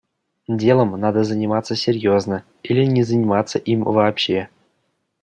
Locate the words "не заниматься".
2.85-3.59